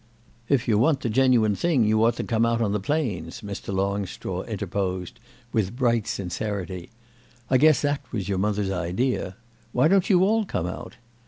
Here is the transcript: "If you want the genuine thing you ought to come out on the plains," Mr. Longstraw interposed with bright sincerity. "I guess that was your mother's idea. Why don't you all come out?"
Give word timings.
"If 0.49 0.67
you 0.67 0.79
want 0.79 1.01
the 1.01 1.09
genuine 1.11 1.53
thing 1.53 1.83
you 1.83 2.03
ought 2.03 2.15
to 2.15 2.23
come 2.23 2.43
out 2.43 2.59
on 2.59 2.71
the 2.71 2.79
plains," 2.79 3.41
Mr. 3.41 3.71
Longstraw 3.71 4.41
interposed 4.47 5.19
with 5.53 5.75
bright 5.75 6.07
sincerity. 6.07 6.89
"I 7.51 7.59
guess 7.59 7.83
that 7.83 8.01
was 8.11 8.27
your 8.27 8.39
mother's 8.39 8.71
idea. 8.71 9.35
Why 9.73 9.87
don't 9.87 10.09
you 10.09 10.23
all 10.23 10.43
come 10.43 10.65
out?" 10.65 10.95